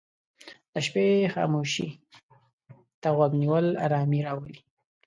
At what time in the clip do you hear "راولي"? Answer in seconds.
4.27-4.57